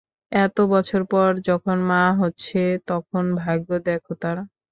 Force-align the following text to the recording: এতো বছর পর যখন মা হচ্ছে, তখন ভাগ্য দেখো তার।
এতো 0.31 0.61
বছর 0.73 1.01
পর 1.11 1.29
যখন 1.49 1.77
মা 1.89 2.03
হচ্ছে, 2.19 2.59
তখন 2.87 3.23
ভাগ্য 3.39 3.69
দেখো 3.87 4.11
তার। 4.21 4.37